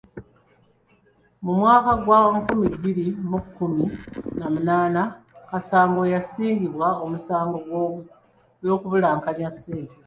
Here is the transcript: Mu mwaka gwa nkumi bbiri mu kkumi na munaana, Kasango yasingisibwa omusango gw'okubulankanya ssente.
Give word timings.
Mu 1.43 1.51
mwaka 1.59 1.91
gwa 2.03 2.19
nkumi 2.39 2.67
bbiri 2.75 3.05
mu 3.29 3.39
kkumi 3.45 3.85
na 4.37 4.45
munaana, 4.53 5.01
Kasango 5.49 6.01
yasingisibwa 6.13 6.87
omusango 7.03 7.55
gw'okubulankanya 8.61 9.49
ssente. 9.55 9.95